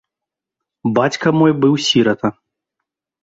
Бацька 0.97 1.27
мой 1.41 1.51
быў 1.65 1.73
сірата. 1.87 2.27